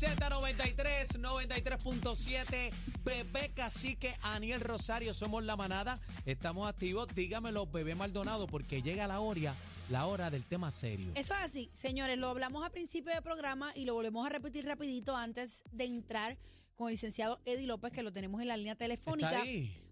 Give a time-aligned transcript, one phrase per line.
[0.00, 2.70] Z93, 93.7,
[3.04, 6.00] Bebé Cacique, Aniel Rosario, somos la manada.
[6.24, 9.54] Estamos activos, dígamelo, Bebé Maldonado, porque llega la hora,
[9.90, 11.12] la hora del tema serio.
[11.16, 14.64] Eso es así, señores, lo hablamos al principio del programa y lo volvemos a repetir
[14.64, 16.38] rapidito antes de entrar
[16.76, 19.42] con el licenciado Eddie López, que lo tenemos en la línea telefónica.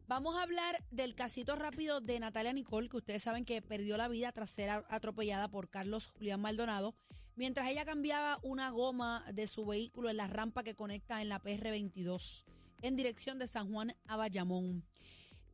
[0.06, 4.09] Vamos a hablar del casito rápido de Natalia Nicole, que ustedes saben que perdió la
[4.09, 6.95] vida tras ser a- atropellada por Carlos Julián Maldonado,
[7.39, 11.41] mientras ella cambiaba una goma de su vehículo en la rampa que conecta en la
[11.41, 12.45] PR22
[12.83, 14.84] en dirección de San Juan a Bayamón.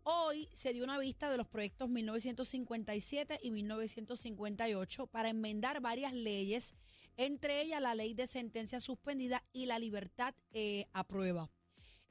[0.02, 6.74] Hoy se dio una vista de los proyectos 1957 y 1958 para enmendar varias leyes,
[7.19, 11.51] entre ellas la ley de sentencia suspendida y la libertad eh, a prueba.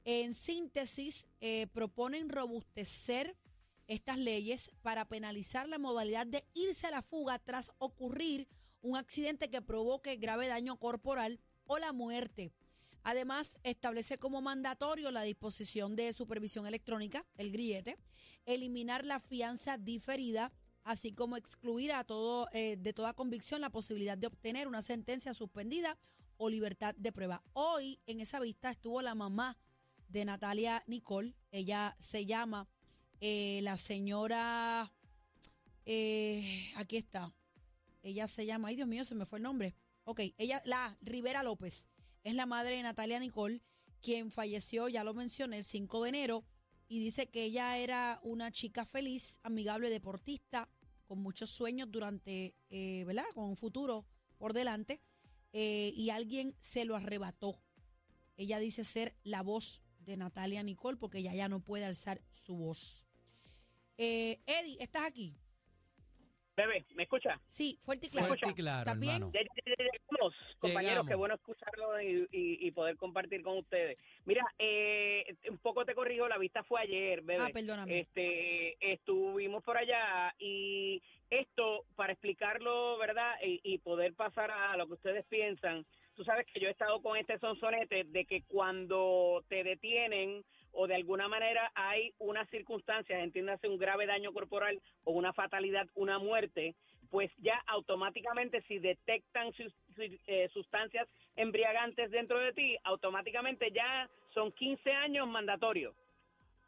[0.05, 3.35] En síntesis, eh, proponen robustecer
[3.87, 8.47] estas leyes para penalizar la modalidad de irse a la fuga tras ocurrir
[8.83, 12.53] un accidente que provoque grave daño corporal o la muerte.
[13.01, 17.97] Además, establece como mandatorio la disposición de supervisión electrónica, el grillete,
[18.45, 20.51] eliminar la fianza diferida,
[20.83, 25.33] así como excluir a todo, eh, de toda convicción la posibilidad de obtener una sentencia
[25.33, 25.97] suspendida
[26.37, 27.41] o libertad de prueba.
[27.53, 29.57] Hoy en esa vista estuvo la mamá
[30.09, 31.35] de Natalia Nicole.
[31.51, 32.67] Ella se llama
[33.21, 34.93] eh, la señora,
[35.85, 37.33] eh, aquí está.
[38.03, 39.73] Ella se llama, ay Dios mío, se me fue el nombre.
[40.03, 41.89] Ok, ella, la Rivera López,
[42.23, 43.61] es la madre de Natalia Nicole,
[44.01, 46.43] quien falleció, ya lo mencioné, el 5 de enero,
[46.89, 50.69] y dice que ella era una chica feliz, amigable, deportista,
[51.05, 53.23] con muchos sueños durante, eh, ¿verdad?
[53.33, 54.05] Con un futuro
[54.37, 55.01] por delante,
[55.53, 57.61] eh, y alguien se lo arrebató.
[58.35, 62.55] Ella dice ser la voz de Natalia Nicole porque ella ya no puede alzar su
[62.55, 63.07] voz.
[63.97, 65.37] Eh, Eddie, ¿estás aquí?
[66.55, 67.41] Bebé, ¿me escucha?
[67.47, 68.27] Sí, fuerte y claro.
[68.27, 69.13] Fuerte y claro, ¿Estás bien?
[69.15, 69.31] hermano.
[69.33, 71.07] Ya llegamos, compañeros, Llegamos.
[71.09, 73.97] qué bueno escucharlo y, y- y poder compartir con ustedes.
[74.25, 77.43] Mira, eh, un poco te corrijo, la vista fue ayer, bebé.
[77.43, 78.01] Ah, perdóname.
[78.01, 81.01] Este, estuvimos por allá y
[81.31, 83.33] esto, para explicarlo, ¿verdad?
[83.43, 85.83] Y, y poder pasar a lo que ustedes piensan,
[86.13, 90.87] tú sabes que yo he estado con este sonsonete de que cuando te detienen o
[90.87, 96.19] de alguna manera hay unas circunstancias, entiéndase un grave daño corporal o una fatalidad, una
[96.19, 96.75] muerte,
[97.09, 99.53] pues ya automáticamente si detectan
[99.97, 105.95] eh, sustancias embriagantes dentro de ti, automáticamente ya son 15 años mandatorios.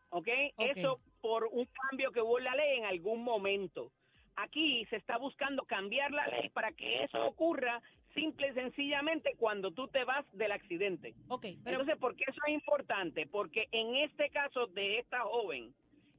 [0.09, 0.27] ¿Ok?
[0.55, 0.67] Ok.
[0.77, 3.91] Eso por un cambio que hubo en la ley en algún momento.
[4.35, 7.81] Aquí se está buscando cambiar la ley para que eso ocurra
[8.15, 11.13] simple y sencillamente cuando tú te vas del accidente.
[11.27, 13.27] Ok, pero Entonces, ¿por qué eso es importante?
[13.27, 15.75] Porque en este caso de esta joven,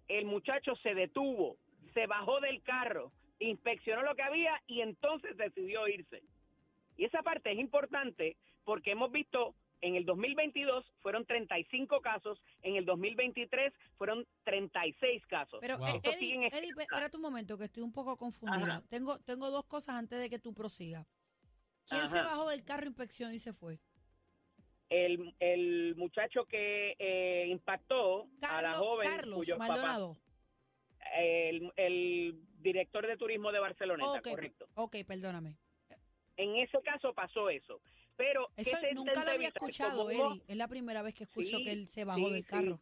[0.09, 1.57] el muchacho se detuvo,
[1.95, 6.23] se bajó del carro, inspeccionó lo que había y entonces decidió irse.
[6.97, 12.77] Y esa parte es importante porque hemos visto en el 2022 fueron 35 casos, en
[12.77, 15.59] el 2023 fueron 36 casos.
[15.61, 15.87] Pero, Wow.
[15.89, 18.77] eh, Esto Eddie, sigue en Eddie, espérate un momento, que estoy un poco confundida.
[18.77, 18.83] Ajá.
[18.89, 21.07] Tengo, tengo dos cosas antes de que tú prosigas.
[21.89, 23.79] ¿Quién se bajó del carro inspección y se fue?
[24.89, 30.17] el, el muchacho que eh, impactó a la joven Carlos Maldonado.
[31.17, 34.69] el, el director de turismo de Barcelona, Ok, correcto.
[34.75, 35.59] ok, perdóname.
[36.37, 37.81] En ese caso pasó eso.
[38.17, 40.43] Pero ¿qué Eso nunca lo había escuchado, Eddie.
[40.47, 42.49] Es la primera vez que escucho Sí, que él se bajó sí, del sí.
[42.49, 42.81] carro.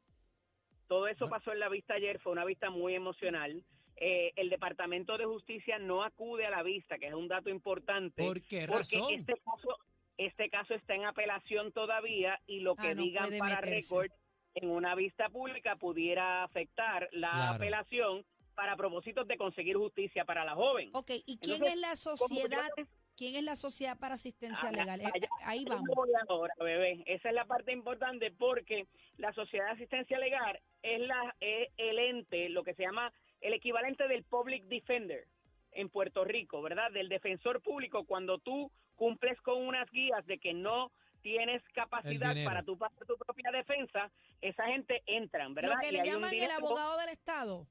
[0.87, 1.39] Todo eso Bueno.
[1.39, 3.65] pasó en la vista ayer, fue una vista muy emocional.
[3.97, 8.23] Eh, el Departamento de Justicia no acude a la vista, que es un dato importante.
[8.25, 9.15] ¿Por qué porque razón?
[9.15, 9.79] este caso,
[10.19, 14.11] este caso está en apelación todavía y lo que Ah, digan para récord
[14.55, 17.55] en una vista pública pudiera afectar la Claro.
[17.55, 20.91] apelación para propósitos de conseguir justicia para la joven.
[20.93, 22.69] Ok, ¿y quién Entonces, es la sociedad?
[23.17, 25.01] ¿Quién es la sociedad para asistencia Ah, legal?
[25.01, 25.89] Eh, allá- ahí vamos.
[26.29, 27.03] ahora, bebé.
[27.07, 28.87] Esa es la parte importante porque
[29.19, 33.13] la Sociedad de Asistencia Legal es, la, es el ente, lo que se llama
[33.45, 35.27] el equivalente del Public Defender
[35.73, 36.91] en Puerto Rico, ¿verdad?
[36.91, 40.91] Del defensor público cuando tú cumples con unas guías de que no
[41.21, 44.11] tienes capacidad para tu, para tu propia defensa,
[44.41, 45.75] esa gente entran, ¿verdad?
[45.75, 47.67] Lo que Y le llaman el abogado del Estado.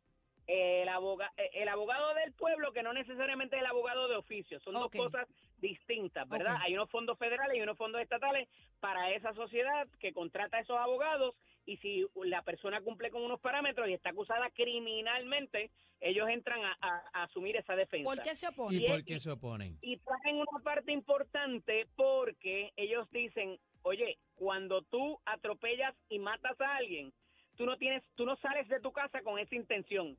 [0.46, 4.74] el, aboga- eh, el abogado del pueblo, que no necesariamente el abogado de oficio, son
[4.76, 5.28] dos cosas
[5.58, 6.58] distintas, ¿verdad?
[6.62, 8.48] Hay unos fondos federales y unos fondos estatales
[8.80, 11.34] para esa sociedad que contrata a esos abogados
[11.66, 15.72] y si la persona cumple con unos parámetros y está acusada criminalmente,
[16.02, 18.10] ellos entran a, a- a asumir esa defensa.
[18.14, 18.78] ¿Por qué se ¿Y opone?
[18.78, 19.78] Y- por qué se oponen?
[19.82, 26.76] Y traen una parte importante porque ellos dicen, oye, cuando tú atropellas y matas a
[26.76, 27.14] alguien,
[27.56, 30.18] tú no tienes, tú no sales de tu casa con esa intención.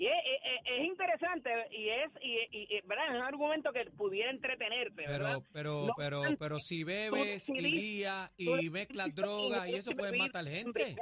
[0.00, 0.14] Y es,
[0.44, 3.04] es- es interesante y es, y, y- ¿verdad?
[3.10, 5.42] es un argumento que pudiera entretenerte, ¿verdad?
[5.52, 10.16] Pero, pero, No pero, pero si bebes y guías y mezclas drogas y eso puede
[10.16, 10.96] matar gente.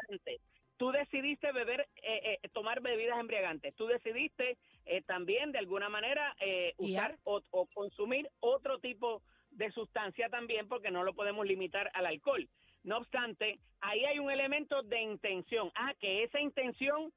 [0.78, 3.72] Tú decidiste beber, eh, eh, tomar bebidas embriagantes.
[3.76, 9.70] Tú decidiste eh, también, de alguna manera, eh, usar o, o consumir otro tipo de
[9.70, 12.48] sustancia también, porque no lo podemos limitar al alcohol.
[12.82, 15.70] No obstante, ahí hay un elemento de intención.
[15.76, 17.12] Ah, que esa intención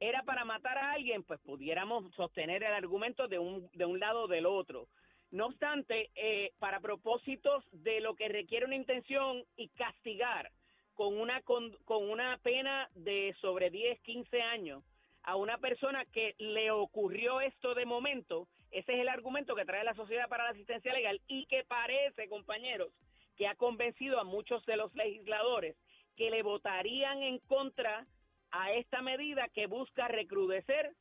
[0.00, 4.24] era para matar a alguien, pues pudiéramos sostener el argumento de un, de un lado
[4.24, 4.88] o del otro.
[5.30, 10.50] No obstante, eh, para propósitos de lo que requiere una intención y castigar
[10.94, 14.82] con una, con, con una pena de sobre 10, 15 años
[15.22, 19.82] a una persona que le ocurrió esto de momento, ese es el argumento que trae
[19.82, 22.92] la Sociedad para la Asistencia Legal y que parece, compañeros,
[23.36, 25.76] que ha convencido a muchos de los legisladores
[26.16, 28.06] que le votarían en contra
[28.50, 30.94] a esta medida que busca recrudecer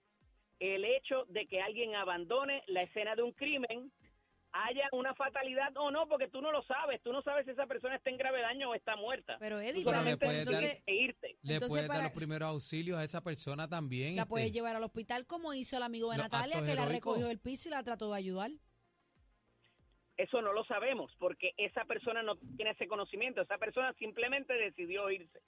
[0.60, 3.92] el hecho de que alguien abandone la escena de un crimen,
[4.52, 7.68] haya una fatalidad o no, porque tú no lo sabes, tú no sabes si esa
[7.68, 9.36] persona está en grave daño o está muerta.
[9.40, 11.38] Pero Eddie, Pero le puedes dar- entonces irte.
[11.42, 14.16] Le Entonces, puedes dar los primeros auxilios a esa persona también.
[14.16, 14.30] la este.
[14.30, 17.68] puedes llevar al hospital como hizo el amigo de Natalia, que la recogió del piso
[17.68, 18.52] y la trató de ayudar.
[20.18, 25.12] Eso no lo sabemos porque esa persona no tiene ese conocimiento, esa persona simplemente decidió
[25.12, 25.42] irse.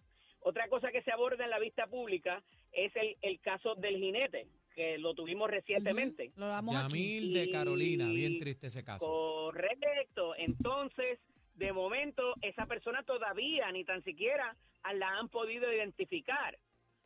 [0.48, 2.42] Otra cosa que se aborda en la vista pública
[2.72, 6.32] es el, el caso del jinete, que lo tuvimos recientemente.
[6.38, 6.94] Lo damos aquí.
[6.94, 9.06] Yamil de Y- Carolina, bien triste ese caso.
[9.06, 10.36] Correcto.
[10.38, 11.20] Entonces,
[11.56, 14.56] de momento, esa persona todavía ni tan siquiera
[14.94, 16.58] la han podido identificar.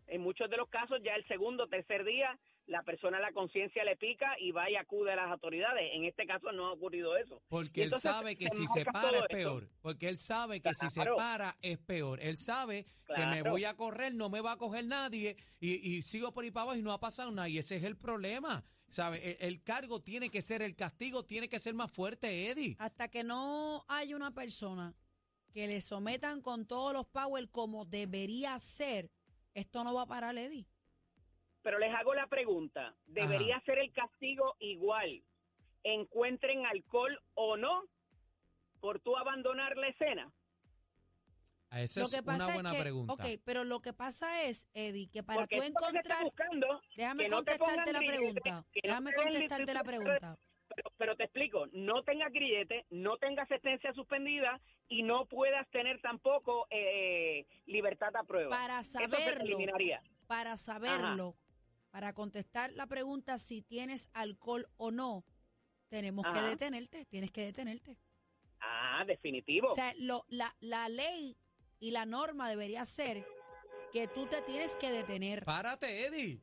[0.06, 2.38] En muchos de los casos, ya el segundo o tercer día,
[2.72, 5.92] la persona la conciencia le pica y va y acude a las autoridades.
[5.94, 7.42] En este caso no ha ocurrido eso.
[7.50, 9.28] Porque él sabe que se si se para es esto.
[9.36, 9.70] peor.
[9.82, 12.20] Porque él sabe que si se para es peor.
[12.22, 16.02] Él sabe que me voy a correr, no me va a coger nadie y, y
[16.02, 17.50] sigo por ahí para abajo y no ha pasado nada.
[17.50, 18.64] Y ese es el problema.
[18.90, 19.32] ¿Sabe?
[19.32, 22.76] El, el cargo tiene que ser, el castigo tiene que ser más fuerte, Eddie.
[22.80, 24.94] Hasta que no haya una persona
[25.54, 29.10] que le sometan con todos los power como debería ser,
[29.54, 30.66] esto no va a parar, Eddie.
[31.64, 35.24] Pero les hago la pregunta, ¿debería ser el castigo igual?
[35.84, 37.84] ¿Encuentren alcohol o no
[38.80, 40.32] por tú abandonar la escena?
[41.72, 43.14] Esa lo es que pasa una buena es que, pregunta.
[43.14, 47.44] ok, pero lo que pasa es, Eddie, que para Porque tú encontrar, buscando, déjame no
[47.44, 50.38] te contestarte la pregunta, no déjame den contestarte la pregunta.
[50.76, 54.60] pero, pero te explico, no tenga grillete, no tenga sentencia suspendida
[54.90, 58.50] y no puedas tener tampoco eh, libertad a prueba.
[58.50, 60.02] Para Eso se saberlo, eliminaría.
[60.28, 61.36] para saberlo,
[61.92, 65.24] para contestar la pregunta si tienes alcohol o no,
[65.90, 67.98] tenemos que detenerte, tienes que detenerte.
[68.62, 69.72] Ah, definitivo.
[69.72, 71.38] O sea, lo, la, la ley
[71.80, 73.26] y la norma debería ser
[73.92, 75.44] que tú te tienes que detener.
[75.44, 76.42] Párate, Eddie.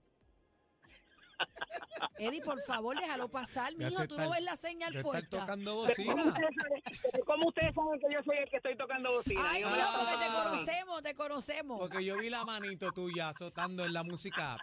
[2.18, 4.06] Eddie, por favor, déjalo pasar, Ya mijo.
[4.06, 5.40] Tú están- no ves la señal puesta.
[5.40, 6.24] tocando Pero ¿cómo, bocina.
[6.32, 9.50] ustedes cómo ustedes saben que yo soy el que estoy tocando bocina?
[9.50, 10.44] Ay, Dios, la porque te Ah.
[10.44, 11.78] conocemos, te conocemos.
[11.78, 14.58] Porque yo vi la manito tuya azotando en la música.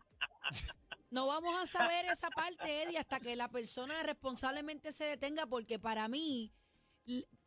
[1.15, 5.79] No vamos a saber esa parte, Eddie, hasta que la persona responsablemente se detenga, porque
[5.79, 6.51] para mí,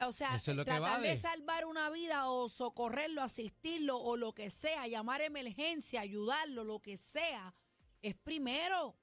[0.01, 4.87] o sea, es tratar de salvar una vida o socorrerlo, asistirlo o lo que sea,
[4.87, 7.53] llamar a emergencia, ayudarlo, lo que sea,
[8.01, 8.97] es primero.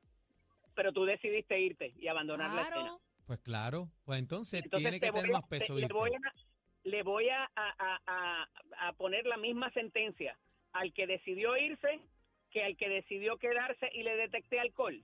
[0.74, 2.76] Pero tú decidiste irte y abandonar la escena.
[2.82, 3.02] Claro.
[3.28, 5.76] Pues claro, pues entonces, Entonces tiene que voy tener a- más peso.
[5.76, 6.20] te- le voy a,
[6.86, 8.50] le voy a, a- a-
[8.88, 10.40] a poner la misma sentencia
[10.74, 12.00] al que decidió irse
[12.56, 15.04] que al que decidió quedarse y le detecté alcohol.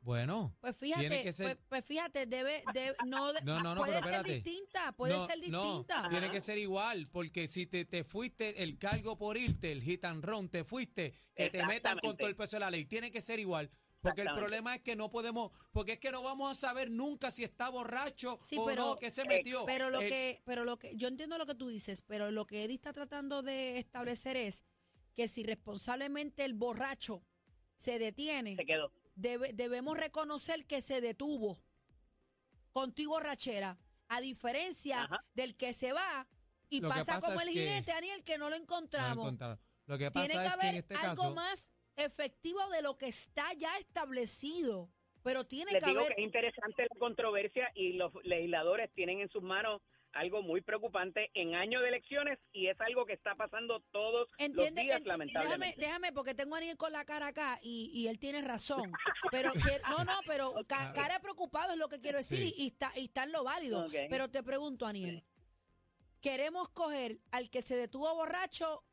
[0.00, 3.80] Bueno, Pues Tiene fíjate, que ser- pues, pues fíjate, debe, debe- no, No, no, no,
[3.82, 6.08] puede pero ser distinta, puede no, ser no, distinta.
[6.08, 10.04] tiene que ser igual, porque si te, te fuiste el cargo por irte, el hit
[10.04, 13.12] and run, te fuiste, que te metan con todo el peso de la ley, tiene
[13.12, 13.70] que ser igual.
[14.00, 17.30] Porque el problema es que no podemos, porque es que no vamos a saber nunca
[17.30, 19.66] si está borracho Sí, o pero- no, que se metió.
[19.66, 22.46] Pero lo El- que, pero lo que, yo entiendo lo que tú dices, pero lo
[22.46, 24.64] que Eddie está tratando de establecer es
[25.18, 27.24] que si responsablemente el borracho
[27.76, 28.92] se detiene, Se quedó.
[29.16, 31.58] debe- debemos reconocer que se detuvo
[32.70, 35.24] con tu borrachera, a diferencia Ajá.
[35.34, 36.28] del que se va
[36.70, 39.32] y pasa pasa como el jinete, Daniel, que no lo encontramos.
[39.86, 42.82] Lo que Tiene pasa que es que haber en este algo caso, más efectivo de
[42.82, 44.88] lo que está ya establecido,
[45.24, 49.18] pero tiene Les que digo haber que es interesante la controversia y los legisladores tienen
[49.18, 53.34] en sus manos algo muy preocupante en año de elecciones y es algo que está
[53.34, 55.66] pasando todos Entiende, los días, enti- lamentablemente.
[55.80, 58.92] déjame, déjame, porque tengo a Aniel con la cara acá y, y él tiene razón.
[59.30, 59.52] Pero
[59.90, 62.54] no, no, pero ca- cara preocupado es lo que quiero decir Sí.
[62.56, 63.86] y, y está, y está en lo válido.
[64.10, 65.24] Pero te pregunto, Aniel,
[66.20, 68.84] ¿queremos coger al que se detuvo borracho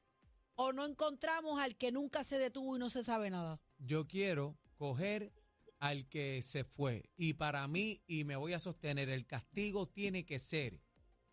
[0.55, 3.59] o no encontramos al que nunca se detuvo y no se sabe nada?
[3.77, 5.33] yo quiero coger
[5.79, 7.09] al que se fue.
[7.17, 10.79] Y para mí, y me voy a sostener, el castigo tiene que ser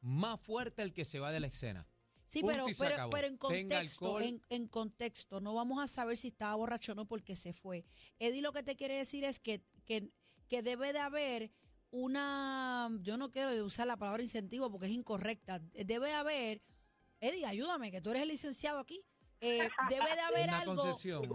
[0.02, 1.88] más fuerte el que se va de la escena.
[2.26, 6.54] Sí, pero, pero, pero en contexto, en, en contexto, no vamos a saber si estaba
[6.54, 7.84] borracho o no porque se fue.
[8.18, 10.10] Eddie lo que te quiere decir es que, que,
[10.48, 11.50] que debe de haber
[11.90, 16.62] una, yo no quiero usar la palabra incentivo porque es incorrecta, debe haber,
[17.20, 19.04] Eddie, ayúdame, que tú eres el licenciado aquí.
[19.44, 21.28] Eh, debe de haber Una algo, concesión.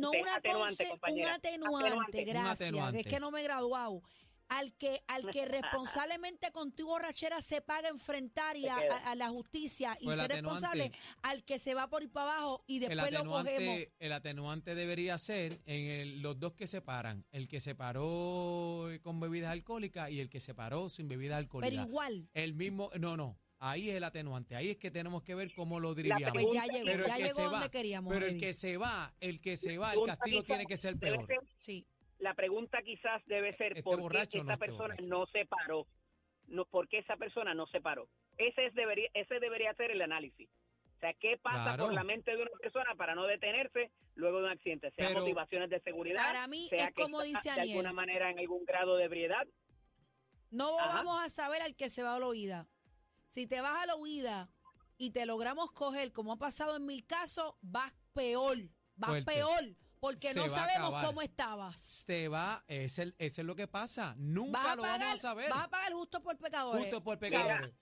[0.00, 3.00] no una atenuante, conce- un atenuante, gracias, atenuante.
[3.00, 4.02] es que no me he graduado.
[4.48, 5.44] Al que, al que
[6.06, 10.18] responsablemente con tu borrachera se paga enfrentar y a, a- a la justicia y Pues
[10.18, 13.78] ser responsable, al que se va por ir para abajo y después lo cogemos.
[13.98, 17.26] el atenuante debería ser en el- los dos que se paran.
[17.30, 21.70] El que se paró con bebidas alcohólicas y el que se paró sin bebidas alcohólicas.
[21.78, 23.38] Pero igual, El mismo, no, no.
[23.60, 24.54] Ahí es el atenuante.
[24.54, 26.30] Ahí es que tenemos que ver cómo lo dirigiamos.
[26.32, 28.12] pues ya llegó, Pero el ya que llegó se donde va, queríamos.
[28.14, 31.26] Pero el que se va, el que se va, el castigo tiene que ser peor.
[31.58, 31.84] Sí.
[32.18, 35.02] La pregunta quizás debe ser ¿Esté por qué no esa esté persona borracho?
[35.06, 35.86] no se paró.
[36.48, 38.08] No, ¿Por qué esa persona no se paró?
[38.38, 40.48] Ese, es debería, ese debería ser el análisis.
[40.96, 41.84] O sea, ¿qué pasa Claro.
[41.86, 44.90] por la mente de una persona para no detenerse luego de un accidente?
[44.92, 48.30] Sea Pero- motivaciones de seguridad, Para mí sea es que como dice de alguna manera
[48.30, 49.46] en algún grado de ebriedad.
[50.50, 50.94] No Ajá.
[50.94, 52.66] vamos a saber al que se va a la huida.
[53.28, 54.48] Si te vas a la huida
[54.96, 58.56] y te logramos coger, como ha pasado en mil casos, vas peor.
[58.96, 59.32] Vas Fuerte.
[59.32, 59.64] peor.
[60.00, 61.80] Porque Se no sabemos cómo estabas.
[61.80, 64.14] Se va, es el, eso es lo que pasa.
[64.18, 65.50] Nunca Vas lo pagar, vamos a saber.
[65.50, 66.82] vas a pagar justo por pecadores.
[66.82, 67.74] Justo por Mira, pecadores.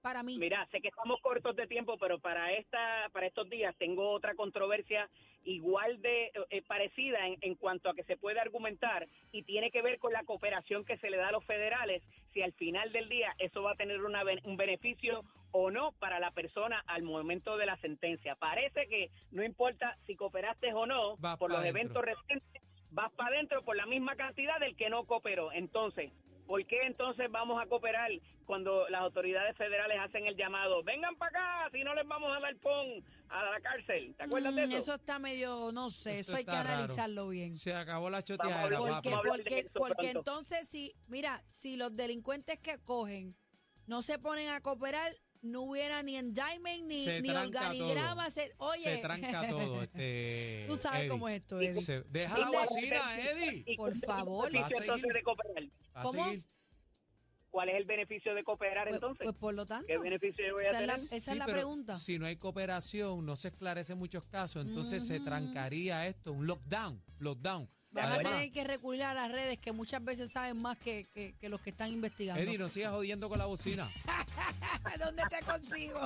[0.00, 0.36] Para mí.
[0.38, 4.34] Mira, sé que estamos cortos de tiempo, pero para esta, para estos días tengo otra
[4.34, 5.08] controversia
[5.44, 9.80] igual de eh, parecida en, en cuanto a que se puede argumentar y tiene que
[9.82, 13.08] ver con la cooperación que se le da a los federales, si al final del
[13.08, 17.56] día eso va a tener una un beneficio o no para la persona al momento
[17.56, 18.34] de la sentencia.
[18.36, 21.80] Parece que no importa si cooperaste o no, Vas por los dentro.
[21.80, 25.52] eventos recientes, vas para adentro por la misma cantidad del que no cooperó.
[25.52, 26.10] Entonces,
[26.52, 28.10] ¿Por qué entonces vamos a cooperar
[28.44, 30.82] cuando las autoridades federales hacen el llamado?
[30.82, 34.14] Vengan para acá, si no les vamos a dar pon a la cárcel.
[34.18, 34.78] ¿Te acuerdas de Mm, eso?
[34.78, 36.68] eso está medio, no sé, Eso eso hay que raro.
[36.68, 37.56] analizarlo bien.
[37.56, 43.34] Se acabó la choteadera, Porque, porque, porque entonces, si, mira, si los delincuentes que cogen
[43.86, 48.28] no se ponen a cooperar, no hubiera ni indictment ni, Se ni organigrama.
[48.28, 49.82] se- oye, Se tranca todo.
[49.84, 51.08] Este, tú sabes Eddie.
[51.08, 51.80] cómo es esto, Eddie.
[51.80, 53.64] Se- deja la bocina, Eddie.
[53.66, 54.52] ¿Y Por favor.
[54.52, 55.14] beneficio Va a entonces seguir.
[55.14, 55.64] de cooperar?
[55.94, 56.24] A ¿Cómo?
[56.24, 56.44] seguir.
[57.50, 59.24] ¿Cuál es el beneficio de cooperar Pues, entonces?
[59.24, 61.36] pues por lo tanto, ¿Qué beneficio yo voy a esa es la, esa Sí, es
[61.36, 61.96] la pero pregunta.
[61.96, 67.02] Si no hay cooperación, no se esclarecen muchos casos, entonces se trancaría esto, un lockdown,
[67.18, 67.68] lockdown.
[67.90, 71.34] Van a tener que recurrir a las redes que muchas veces saben más que, que-
[71.38, 72.40] que los que están investigando.
[72.42, 73.86] Eddie, no sigas jodiendo con la bocina.
[74.98, 76.00] ¿Dónde te consigo?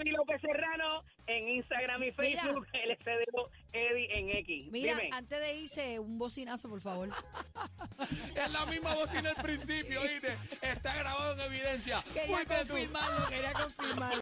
[0.00, 2.12] Eddie López Serrano en Instagram y.
[2.12, 4.70] Facebook, LCDO Eddie en X.
[4.72, 5.10] Mira, Dime.
[5.12, 7.08] antes de irse, un bocinazo, por favor.
[8.34, 10.36] es la misma bocina al principio, ¿oíste?
[10.62, 12.02] Está grabado en evidencia.
[12.12, 12.68] Quería Fuiste tú.
[12.72, 14.14] confirmarlo, quería confirmarlo.